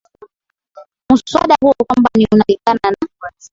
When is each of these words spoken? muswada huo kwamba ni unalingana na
muswada 1.09 1.55
huo 1.61 1.73
kwamba 1.87 2.09
ni 2.17 2.27
unalingana 2.31 2.81
na 2.91 3.07